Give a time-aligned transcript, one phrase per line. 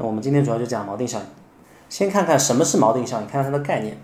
[0.00, 1.24] 那我们今天主要就讲锚定效应。
[1.90, 3.98] 先看看什么是锚定效应，看看它的概念。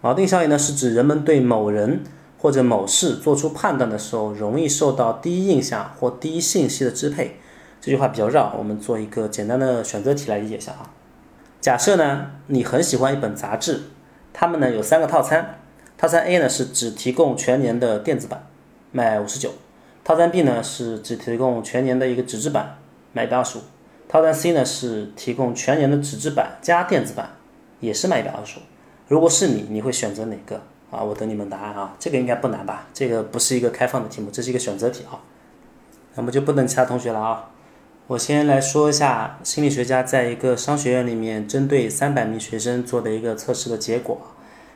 [0.00, 2.04] 锚定效应呢，是指人们对某人
[2.38, 7.38] 或者某事做出判断的时候，容易受到第一印象或第一信息的支配。
[7.80, 10.90] 这句话比较绕，我们做一个简单的选择题来理解一下啊。
[11.60, 13.80] 假设呢，你很喜欢一本杂志，
[14.32, 15.58] 它们呢有三个套餐，
[15.98, 18.46] 套餐 A 呢是只提供全年的电子版，
[18.92, 19.50] 卖五十九；
[20.04, 22.78] 套餐 B 呢是只提供全年的一个纸质版，
[23.12, 23.62] 卖一百二十五；
[24.12, 27.30] 套餐 C 呢是提供全年的纸质版加电子版，
[27.80, 28.62] 也是卖一百二十五。
[29.08, 30.60] 如果是你，你会选择哪个
[30.90, 31.02] 啊？
[31.02, 31.96] 我等你们答案啊。
[31.98, 32.88] 这个应该不难吧？
[32.92, 35.16] 这个不是一个开放的题目，这是一个选择题啊。
[36.14, 37.48] 那么就不等其他同学了啊。
[38.06, 44.20] 我先来说一下心理学家在一个商学院里面针对三百名学生做的一个测试的结果，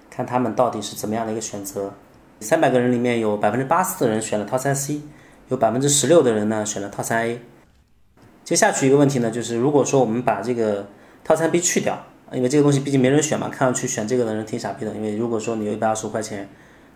[0.09, 1.92] 看他们到底是怎么样的一个选择。
[2.41, 5.03] 三百个人里面有百分之八十的人选了套餐 C，
[5.48, 7.42] 有百分之十六的人呢选了套餐 A。
[8.46, 10.86] 接下去一个问题呢，就是如果说我们把这个
[11.24, 12.00] 套餐 B 去掉，
[12.30, 14.94] 因为这个东西毕竟没人选嘛，看上去选这个的人挺傻逼的。
[14.94, 16.48] 因为如果说你有一百二十五块钱，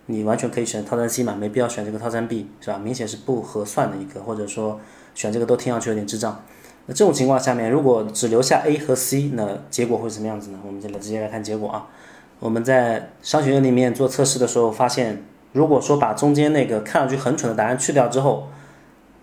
[0.06, 2.78] 你完全可以选套餐 C 嘛，没必要选这个套餐 B，是吧？
[2.78, 4.80] 明显是不合算的一个，或者说。
[5.12, 6.40] 选这个都听上去有点智障，
[6.86, 10.58] 那这种情况下面，如果只留下 A 和 C，那结果会什么样子呢？
[10.64, 11.88] 我们就来直接来看结果啊。
[12.38, 18.46] 我们在商学院里面做测试的时候发现，如果说把中间那个看上去很蠢的答案去掉之后，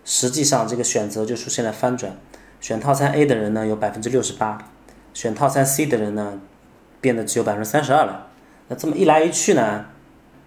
[0.10, 2.16] 实际上这个选择就出现了翻转。
[2.62, 4.58] 选套餐 A 的人呢有百分之六十八，
[5.14, 6.40] 选套餐 C 的人呢
[7.02, 8.28] 变得只有百分之三十二了。
[8.70, 9.86] 那这么一来一去呢，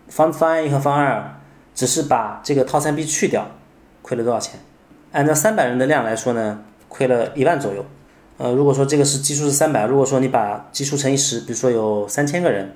[0.08, 1.40] 方方案一和方案二
[1.74, 3.50] 只是把这个套餐 B 去掉，
[4.00, 4.58] 亏了多少钱？
[5.12, 7.84] 按照三百人的量来说呢，亏了一万左右。
[8.38, 12.74] 呃，如果说这个是基数是三百，如果说你把基数乘以十，比如说有三千个人，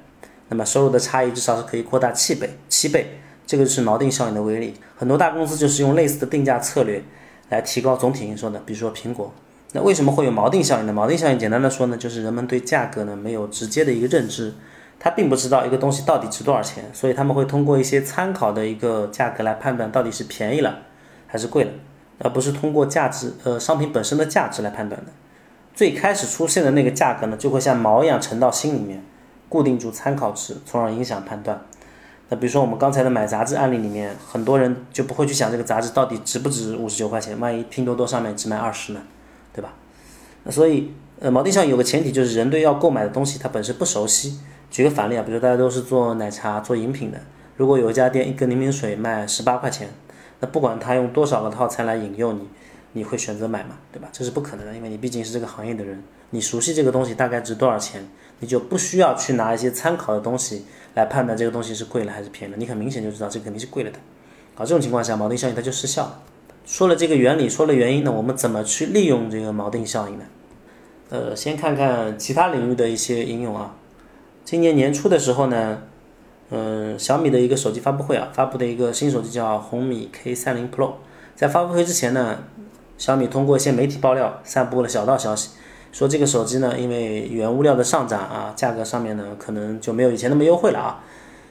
[0.51, 3.19] 那么收入的差异至少是可以扩大七倍，七倍。
[3.47, 4.75] 这个是锚定效应的威力。
[4.97, 7.03] 很多大公司就是用类似的定价策略
[7.51, 9.33] 来提高总体营收的，比如说苹果。
[9.73, 10.93] 那为什么会有锚定效应呢？
[10.93, 14.55] 锚定效应简单的说呢，就是人们对价格呢没有直接的一个认知，
[14.99, 20.79] 他并不知道一个东西到底值多少钱，所以他们会通过一些参考的一个价格来判断到底是便宜了
[21.27, 21.71] 还是贵了。
[22.21, 25.11] 而不是通过价值，呃，商品本身的价值来判断的。
[25.75, 29.03] 最开始出现的那个价格呢，就会像锚一样沉到心里面，
[29.49, 31.61] 固定住参考值，从而影响判断。
[32.37, 39.01] 比如说我们刚才的买杂志案例里面，很多人就不会去想这个杂志到底值不值五十九块钱，万一拼多多上面只卖二十呢，
[39.53, 39.73] 对吧？
[40.45, 44.39] 那所以，呃，锚定上有个前提就是人对要购买的东西它本身不熟悉。
[44.71, 47.21] 举个反例啊，比如大家都是做奶茶、做饮品的，
[47.57, 49.89] 如果有一家店一个柠檬水卖十八块钱。
[50.41, 52.41] 那不管他用多少个套餐来引诱你，
[52.95, 53.77] 你会选择买吗？
[53.93, 54.09] 对吧？
[54.11, 58.09] 这是不可能的，因为你毕竟是这个行业的人，你熟悉这个东西大概值多少钱，
[58.41, 62.59] 你就不需要去拿一些参考的东西来判断这个东西是贵了还是便宜了。
[62.59, 63.99] 你很明显就知道这肯定是贵了的。
[64.55, 66.23] 好，这种情况下锚定效应它就失效了。
[66.65, 70.25] 说了这个原理，说了原因呢，我们怎么去利用这个锚定效应呢？
[71.11, 73.77] 呃，先看看其他领域的一些应用啊。
[74.45, 75.83] 今年年初的时候呢。
[76.51, 80.93] 嗯，小米的一个手机发布会啊，发布的一个新手机叫红米 K 三零 Pro。
[81.35, 82.39] 在发布会之前呢，
[82.97, 85.51] 小米通过一些媒体爆料，散布了小道消息，
[85.93, 91.05] 说这个手机呢，因为原物料的上涨啊，价格上面呢，可能就没有以前那么优惠了啊，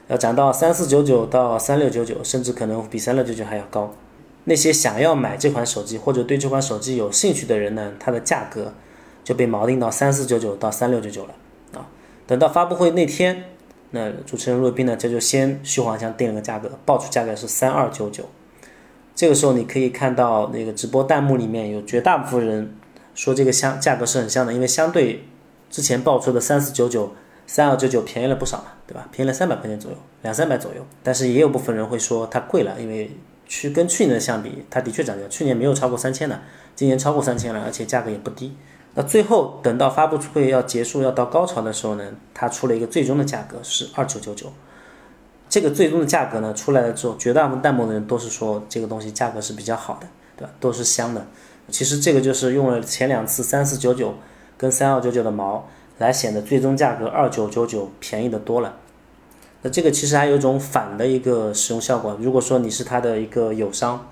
[0.08, 3.92] 要涨到三四九九到三六九九，甚至可能比三六九九还要高。
[4.44, 8.72] 那些想要买这款手机或者对这款手机有兴趣的人呢，它的价格
[9.22, 11.34] 就被锚定到三四九九到三六九九了
[11.74, 11.86] 啊。
[12.26, 13.44] 等到发布会那天。
[13.96, 18.24] 那主持人若冰呢，这就先虚晃一下定了个价格，报出价格是三二九九。
[19.14, 22.76] 这个时候你可以看到那个直播弹幕里面有绝大部分人
[23.14, 25.24] 说这个相价格是很像的，因为相对
[25.70, 27.12] 之前爆出的三四九九、
[27.46, 29.06] 三二九九便宜了不少嘛，对吧？
[29.12, 30.84] 便宜了三百块钱左右，两三百左右。
[31.02, 33.10] 但是也有部分人会说它贵了，因为
[33.46, 36.40] 去跟去年的相比，它的确涨价，去年没有超过三千的，
[36.74, 38.56] 今年超过三千了，而且价格也不低。
[38.94, 44.52] 那最后等到发布会要结束要到高潮的时候呢，它出了一个最终的价格是二九九九。
[45.54, 50.52] 这个最终的价格呢出来了之后，绝大部分弹幕的人都是说这个东西价格是比较好的，对吧？
[50.58, 51.24] 都是香的。
[51.68, 54.16] 其实这个就是用了前两次三四九九
[54.58, 58.74] 跟三二九九的毛来显得最终价格二九九九便宜的多了。
[59.62, 62.18] 那这个其实还有一种反的一个使用效果。
[62.20, 64.08] 如果说你是它的一个友商，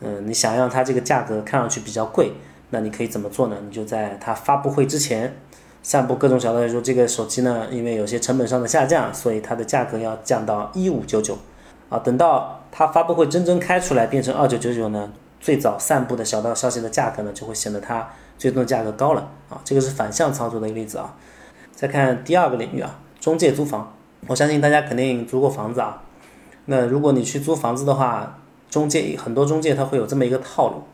[0.00, 2.32] 嗯，你想让它这个价格看上去比较贵。
[2.70, 3.58] 那你可以怎么做呢？
[3.62, 5.36] 你就在它发布会之前，
[5.82, 11.36] 散布各种小道说这个手机呢，因为有些成本上的下降，所以它的价格要降到一五九九，
[11.88, 18.08] 啊，等到它发布会真正开出来变成二九九九呢，最早散布的小道消息的价格呢，就会显得它
[18.38, 21.16] 最终的价格高了，啊，这个是反向操作的一个例子啊。
[21.74, 23.92] 再看第二个领域啊，中介租房，
[24.28, 26.02] 我相信大家肯定租过房子啊，
[26.66, 28.38] 那如果你去租房子的话，
[28.70, 30.84] 中介很多中介他会有这么一个套路。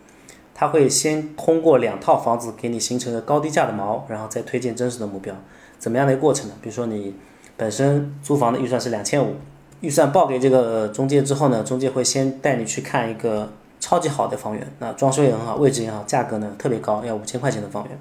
[0.59, 5.33] 他会先通过两套房子给你形成个高低价的锚，然后再推荐真实的目标。
[5.79, 6.55] 怎么样的一个过程呢？
[6.61, 7.15] 比如说你
[7.57, 9.37] 本身租房的预算是两千五，
[9.83, 17.97] 预算报给这个中介之后呢，中介会先带你去看一个超级好的房源，那装修也很好，位置也好，价格呢特别高，要五千块钱的房源。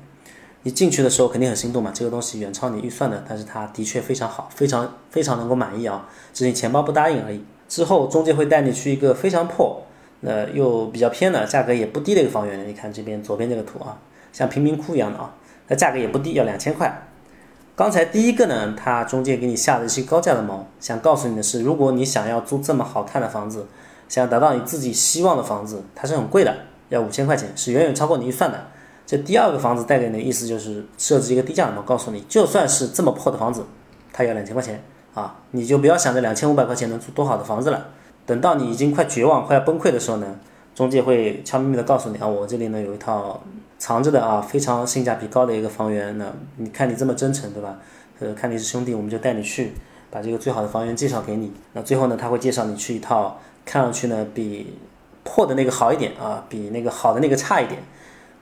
[0.63, 7.44] 你进去的时候肯定很心动嘛，这个东西远超你预算的，但是它的确非常好，非常非常能够满意啊，只是你钱包不答应而已。
[7.69, 9.83] 之后中介会带你去一个非常破，
[10.21, 12.67] 呃又比较偏的，价格也不低的一个房源。
[12.67, 13.97] 你看这边左边这个图啊，
[14.33, 15.33] 像贫民窟一样的啊，
[15.67, 17.07] 那价格也不低，要两千块。
[17.75, 23.67] 刚才第一个呢，他中介给你下的一些高价的锚，想告诉你的是，如果你想要租这么好看的房子，
[24.09, 26.55] 想要达到你自己希望的房子，它是很贵的，
[26.89, 28.65] 要五千块钱，是远远超过你预算的。
[29.05, 33.63] 这第二个房子带给你的意思就是设置一个低价的锚，告诉你，就算是这么破的房子，
[34.11, 37.89] 它要两千块钱啊，你就不要想着两千五百块钱能租多好的房子了。
[38.27, 40.35] 等到你已经快绝望、快要崩溃的时候呢，
[40.75, 43.41] 中介会悄咪咪的告诉你啊，我这里呢有一套。
[43.79, 47.77] 藏着的啊，非常性价比高的一个房源，呢你看你这么真诚，对吧？
[48.19, 49.74] 呃，看你是兄弟，我们就带你去，
[50.09, 51.53] 把这个最好的房源介绍给你。
[51.74, 54.73] 那最后呢，他会介绍你去一套看上去呢比
[55.23, 57.80] 破的那个好一点啊，比那个好的那个差一点，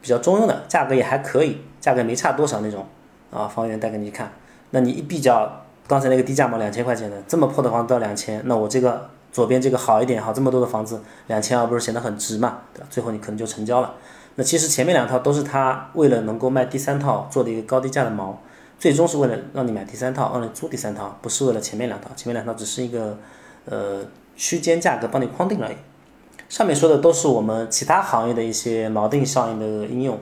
[0.02, 2.86] 比较中庸的，价格也还可以，价格没差多少那种
[3.30, 4.32] 啊，房源带给你看。
[4.70, 12.88] 那你一比较刚才那个低价嘛，两千块钱的，这么破的房子都要两千，那我这个左边这个好一点，好这么多的房子两千二不是显得很值嘛，对吧？
[12.90, 13.94] 最后你可能就成交了。
[14.36, 18.34] 那其实前面两套都是他为了能够卖第三套做的一个高低价的锚，
[18.80, 22.12] 最终是为了让你买第三套，让你租第三套，不是为了前面两套。
[22.16, 23.18] 前面两套只是一个
[23.66, 24.06] 呃
[24.38, 25.76] 区间价格帮你框定而已。
[26.48, 30.18] 上面说的都是我们其他行业的一些锚定效应的应用。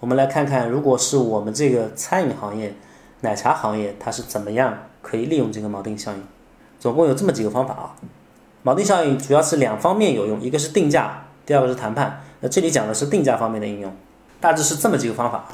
[0.00, 2.74] 我们来看看，如果是我们这个餐饮行业、
[3.20, 6.20] 奶茶行业，它是怎么样可以利用这个锚定效应？
[6.80, 7.94] 总共有这么几个方法啊。
[8.66, 12.20] 锚定效应主要是两方面有用，一个是定价，第二个是谈判。
[12.40, 13.94] 那这里讲的是定价方面的应用，
[14.40, 15.46] 大致是这么几个方法。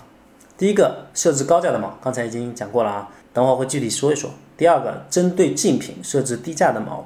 [0.57, 4.31] 第一个，设置高价的锚，刚才已经讲过了啊，等会儿会具体说一说。
[4.57, 7.03] 第二个，针对竞品设置低价的锚。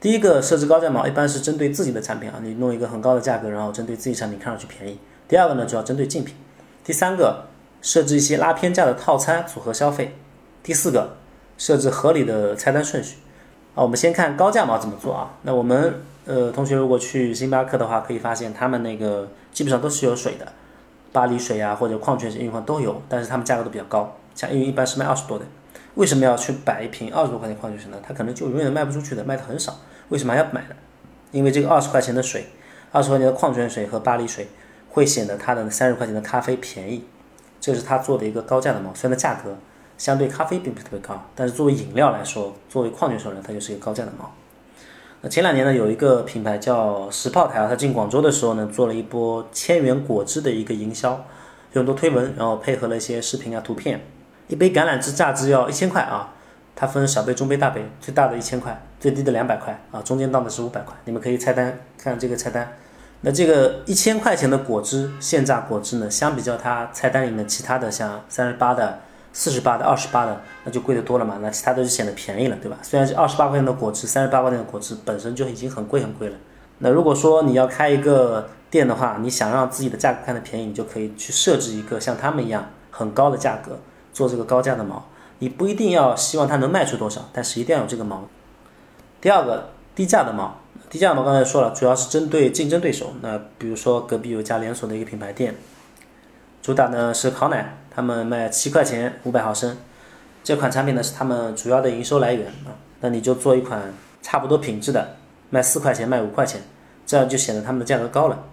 [0.00, 4.98] 第一个设置高价锚，一般是针对自己的产品啊，你弄一个很高的价格，然后针对自己产品看上去便宜。
[5.28, 6.34] 第二个呢，主要针对竞品。
[6.82, 7.44] 第三个，
[7.80, 10.16] 设置一些拉偏价的套餐组合消费。
[10.64, 11.18] 第四个，
[11.56, 13.18] 设置合理的菜单顺序。
[13.76, 15.30] 啊，我们先看高价毛怎么做啊？
[15.42, 15.94] 那我们。
[16.28, 20.52] 呃，同学如果去星巴克的话，可以发现他们那个基本上都是有水的，
[21.12, 25.44] 巴黎水啊或者矿泉水、饮料都有，但是他们价格都比较高，像因为一般是卖二十多的，
[25.94, 27.98] 为什么要去摆一瓶二十多块钱矿泉水呢？
[28.02, 29.78] 它可能就永远卖不出去的，卖的很少，
[30.08, 30.74] 为什么还要买呢？
[31.30, 32.46] 因为这个二十块钱的水，
[32.90, 34.48] 二十块钱的矿泉水和巴黎水
[34.90, 37.04] 会显得它的三十块钱的咖啡便宜，
[37.60, 39.56] 这是他做的一个高价的毛，虽然价格
[39.98, 44.30] 相对咖啡并不是特别高，但是作为饮料来说，作为矿泉水呢，它就是一个高价的猫。
[45.22, 51.24] 那前两年呢，有一个品牌叫石炮台啊，它进广州的时候呢，做了一波千元果汁的一个营销，
[51.72, 54.02] 有很多推文，然后配合了一些视频啊、图片。
[54.48, 56.34] 一杯橄榄汁榨汁要一千块啊，
[56.76, 60.94] 它分小杯、中杯、大杯，最大的一千块，最低的两百块啊，中间档的是五百块。
[61.06, 62.70] 你们可以菜单看这个菜单。
[63.22, 69.00] 那这个一千块钱的果汁现榨果汁呢，相比较它菜单里面其他的像三十八的。
[69.38, 71.38] 四十八的、二十八的，那就贵得多了嘛。
[71.42, 72.78] 那其他的就显得便宜了，对吧？
[72.80, 76.36] 虽然是二十八块钱的果汁，三十八块钱的果汁本身就已经很贵很贵了。
[76.78, 83.78] 那如果说你要开一个店的话，你想让自己的价格看得便宜，你就可以去设置一个像他们一样很高的价格，
[84.10, 85.04] 做这个高价的毛。
[85.40, 88.24] 你不一定要希望它能卖出多少，但是一定要有这个毛。
[89.20, 90.56] 第二个低价的毛，
[90.88, 93.12] 低价的毛刚才说了，主要是针对竞争对手。
[93.20, 95.54] 那比如说隔壁有家连锁的一个品牌店，
[96.62, 97.76] 主打呢是烤奶。
[97.96, 99.74] 他们卖七块钱五百毫升，
[100.44, 102.76] 这款产品呢是他们主要的营收来源啊。
[103.00, 103.82] 那你就做一款
[104.20, 105.16] 差不多品质的，
[105.48, 106.60] 卖四块钱卖五块钱，
[107.06, 108.44] 这样就显得他们的价格高了。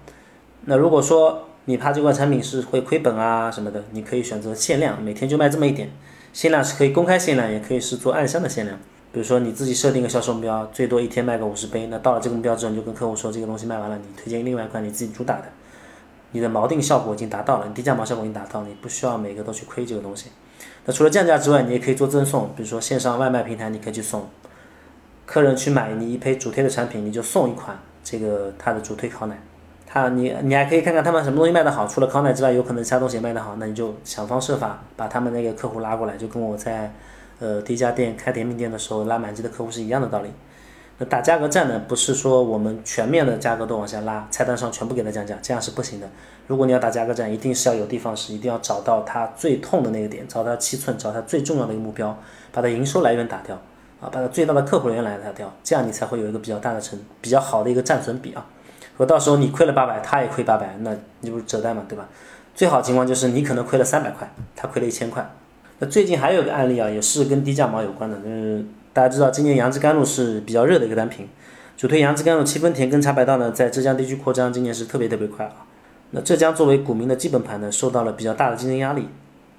[0.63, 5.89] 那如果说你怕这款产品是会亏本啊什么的，你可以选择限量，每天就卖这么一点。
[6.31, 8.79] 限量是可以公开限量，也可以是做暗箱的限量。
[9.11, 11.87] 比如说你自己设定个销售目标，最多一天卖个五十杯。
[11.87, 15.43] 那到了这个目标之后，你就跟客户说这个东西卖完了，你推荐另外一款你自己主打的。
[16.33, 20.29] 你的锚定效果已经达到了，你低价锚效果已经达到了，你不需要每个都去亏这个东西。
[20.85, 24.27] 那除了降价之外，你也可以做赠送，比如说线上外卖平台，你可以去送
[25.25, 29.41] 客人去买你一批主推的产品，你就送一款这个他的主推烤奶。
[29.85, 36.91] 他你你还可以看看他们什么东西卖得好，除了烤奶之外，有可能其他东西卖得好，那你就想方设法把他们那个客户拉过来，就跟我在
[37.39, 40.29] 呃第一家店开甜品店的时候拉满级的客户是一样的道理。
[40.99, 46.07] 那打价格战呢，不是说我们全面的价格都往下拉，菜单上全部给他降价，这样是不行的。
[46.47, 52.15] 如果你要打价格战，一定是要有地方是一定要找到他最痛的那个点，找到七寸，找他最重要的一个目标，
[52.51, 53.55] 把他营收来源打掉，
[53.99, 58.45] 啊，把他最大的客户源来打掉，这样你才会有一个比较大的成比较好的一个战损比啊。
[58.95, 62.07] 说到时候你亏了八百，他也亏八百，那你不是折单嘛，对吧？
[62.53, 65.27] 最好情况就是你可能亏了三百块，他亏了一千块。
[65.79, 71.27] 那最近还有个案例啊，也是跟低价毛有关的，就是大家知道今年杨枝甘露是比较热的一个单品，
[71.75, 75.65] 主推杨枝甘露七分甜跟茶百道呢，在浙江地区扩张，今年是特别特别快啊。
[76.11, 79.07] 那浙江作为股民的基本盘呢，受到了比较大的竞争压力。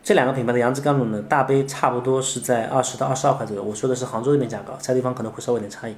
[0.04, 5.96] 这两个品牌的杨枝甘露呢，大杯差不多是在二十到二十二块左右，我说的是杭州这边价格，其他地方可能会稍微有点差异。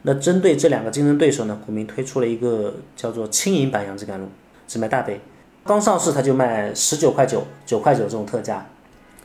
[0.00, 4.26] 那针对这两个竞争对手呢，股民推出了一个叫做轻盈版杨枝甘露，
[4.66, 5.20] 只卖大杯。
[5.66, 8.64] 刚上市它就卖十九块九、九块九这种特价，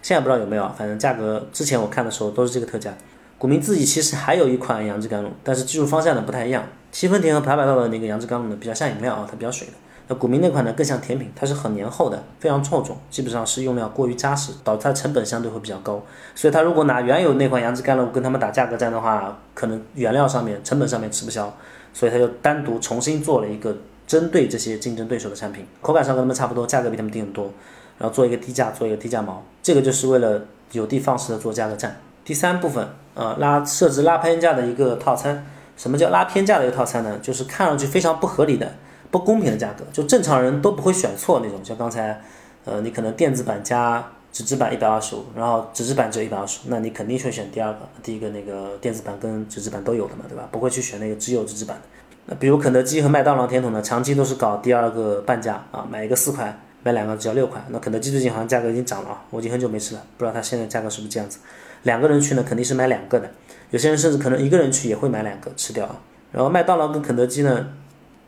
[0.01, 2.93] 现在不知道有没有，反正价格之前我看的时候都是这个特价。
[3.39, 6.63] 股民自己其实还有一款杨枝甘露，但是技术方向呢不太一样。
[6.91, 9.73] 七分甜和茶百道的那个杨枝甘露呢比较像饮料啊，它比较水的。
[10.07, 16.03] 那股民那款呢更像甜品，它是很黏厚的，非常厚重，基本上是用料过于扎实，导致它成本相对会比较高。
[16.35, 21.51] 所以它如果拿原有那款杨枝甘露跟他们打价格战的话，可能原料上面、成本上面吃不消，
[21.93, 23.75] 所以它就单独重新做了一个。
[24.09, 27.53] 针对这些竞争对手的产品，口感上跟他们差不多，价格比他们低很多，
[27.99, 31.95] 然后做一个低价，做一个低价毛，这个就是为了有的放矢的做价格战。
[32.25, 32.87] 第三部分，
[33.19, 35.45] 呃，拉设置拉偏价的一个套餐。
[35.75, 37.19] 什么叫拉偏价的一个套餐呢？
[37.21, 38.71] 就是看上去非常不合理的、
[39.11, 41.59] 不公平的价格，就正常人都不会选错那种。
[41.63, 42.21] 像刚才，
[42.63, 50.47] 呃，你可能电子版加纸质版一百二十五，然后纸质版只有一百二十五，那你肯定会选第二个，第一个那个电子版跟纸质版都有的嘛，对吧？
[50.51, 51.83] 不会去选那个只有纸质版的。
[52.27, 57.61] 那比如肯德基和麦当劳甜筒呢，长期都是搞第二个半价啊，买一个四块，买两个只要六块。
[57.69, 61.39] 那肯德基最近好像价格已经涨了啊，我已经很久没吃了，不知道它现在价格是不是这样子。
[61.83, 63.31] 两个人去呢，肯定是买两个的，
[63.71, 65.99] 有些人甚至可能一个人去也会买两个吃掉啊。
[66.31, 67.67] 然后麦当劳跟肯德基呢，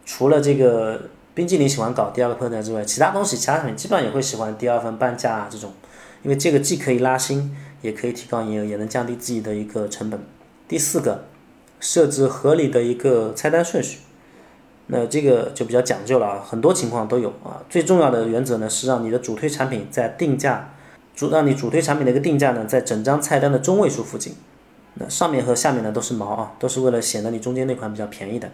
[0.05, 1.01] 除了这个
[1.34, 5.72] 冰激凌喜欢搞第二个碰价之外，其他东西其他产品基本上也会喜欢第二份半价啊这种，
[6.24, 10.20] 因为这个既可以拉新，也可以提高营业额，也能降低自己的一个成本。
[10.67, 11.25] 第四个。
[11.84, 14.01] 设置合理的一个菜单顺序，
[14.86, 17.58] 那这个就比较讲究了啊，很多情况都有啊。
[17.72, 20.75] 最重要的原则呢是让你的主推产品在定价
[21.15, 24.35] 主让你主推产品的一个定价呢在整张菜单的中位数附近，
[24.95, 28.49] 那上面和下面呢都是毛啊，都是为了显得你中间那款比较便宜的。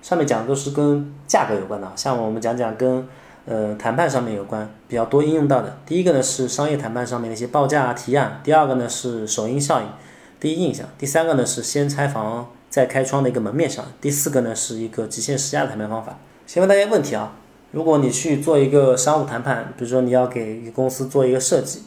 [0.00, 3.06] 上面讲的都是跟价格有关的，像我们讲讲跟
[3.46, 5.76] 呃谈判上面有关比较多应用到的。
[5.84, 9.86] 第一个呢是商业谈判上面的一些报价提案，第二个呢是首因效应。
[10.38, 16.16] 第一印象，第三个呢是先拆房再开窗的一个门面上，第四个呢是一个极限施压的谈判方法。
[16.46, 17.32] 先问大家问题啊，
[17.70, 21.82] 如果你去做一个商务谈判，比如说你要给一个公司做一个设计，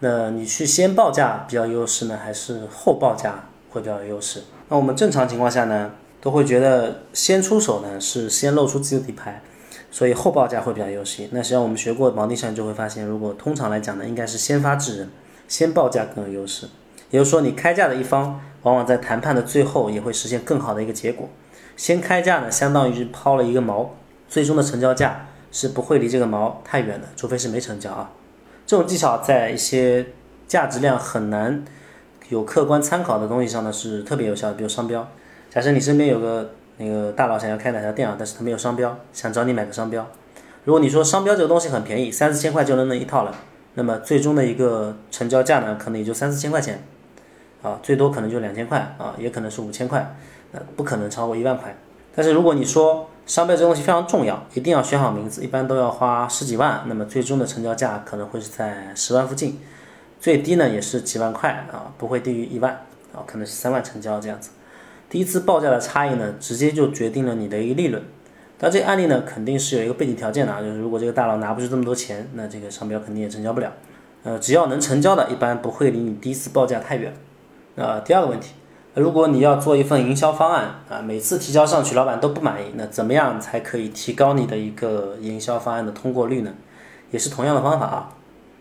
[0.00, 4.42] 那你去先报价比较优势呢，还是后报价会比较有优势？
[4.68, 9.42] 那我们正常情况下呢，都会觉得先出手呢是先露出自己的底牌，
[9.90, 11.28] 所以后报价会比较优势。
[11.30, 15.10] 那实际上我们学过锚定上就会发现，如果通常来讲呢，应该是先发制人，
[15.46, 16.66] 先报价更有优势。
[17.10, 21.28] 也就是说，你开价的一方，往往在谈判的最后也会实现更好的一个结果。
[21.76, 23.88] 先开价呢，相当于是抛了一个锚，
[24.32, 28.10] 最终的成交价是不会离这个毛太远的，除非是没成交啊。
[28.64, 30.06] 这种技巧在一些
[30.48, 31.62] 价值量很难
[32.30, 34.54] 有客观参考的东西上呢，是特别有效的。
[34.54, 35.06] 比如商标，
[35.50, 40.06] 假设你身边有个那个大佬想要开哪家店啊，但是他没有商标，想找你买个商标。
[40.64, 43.34] 如果你说商标这个东西很便宜，三四千块就能弄一套了，
[43.74, 46.82] 那么最终的一个成交价呢，可能也就三四千块钱。
[47.60, 50.16] 啊，最多可能就两千块啊，也可能是五千块，
[50.52, 51.76] 那不可能超过一万块。
[52.14, 59.58] 但是如果你说商标这东西非常重要，一定要选好名字，一般都要花十几万，那么最终的成交价可能会是在十万附近，
[60.20, 62.72] 最低呢也是几万块啊，不会低于一万
[63.14, 64.50] 啊，可能是三万成交这样子。
[65.08, 68.02] 第一次报价的差异呢，直接就决定了你的一个利润。
[68.58, 73.72] 但这个案例呢，肯定是有一个背景条件的啊，就是如果这个大佬拿不出这么多钱，那这个商标肯定也成交不了。
[74.22, 77.12] 呃，只要能成交的，一般不会离你第一次报价太远。
[77.74, 78.52] 那第二个问题，
[78.94, 86.52] 如果你要做一份营销方案啊，每次提交上去老板都不满意，那怎么样才可以提高你的一个营销方案的通过率呢？
[87.10, 88.10] 也是同样的方法啊，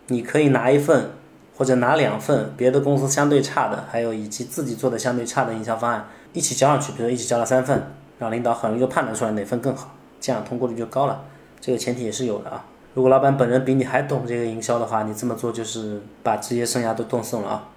[0.08, 1.12] 你可以拿一份
[1.58, 11.24] 或者拿两份别的公司相对差的，还有以及自己做的相对差的营销方案一起交上去，比如一起交了三份，让领导很容易就判断出来哪份更好，这样通过率就高了。
[11.60, 12.64] 这个前提也是有的啊。
[12.94, 17.68] 如果老板本人比你还懂这个营销的话，你这么做就是把职业生涯都断送了啊。